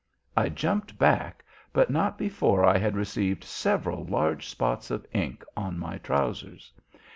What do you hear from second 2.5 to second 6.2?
I had received several large spots of ink on my